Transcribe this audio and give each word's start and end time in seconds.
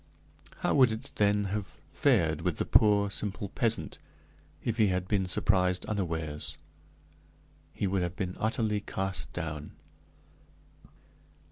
How 0.61 0.73
would 0.73 0.91
it, 0.91 1.11
then, 1.17 1.43
have 1.53 1.77
fared 1.87 2.41
with 2.41 2.57
the 2.57 2.65
poor, 2.65 3.11
simple 3.11 3.49
peasant, 3.49 3.99
if 4.63 4.77
he 4.79 4.87
had 4.87 5.07
been 5.07 5.27
surprised 5.27 5.85
unawares? 5.85 6.57
He 7.71 7.85
would 7.85 8.01
have 8.01 8.15
been 8.15 8.35
utterly 8.39 8.79
cast 8.81 9.31
down. 9.31 9.73